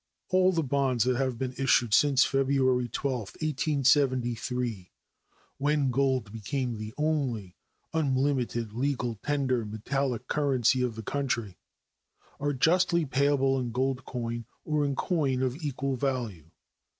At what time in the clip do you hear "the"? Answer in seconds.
0.51-0.63, 6.79-6.91, 10.95-11.03